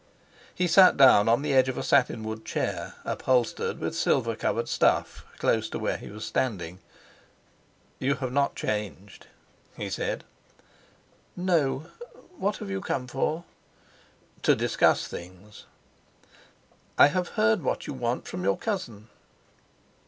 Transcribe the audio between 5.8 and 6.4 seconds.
he was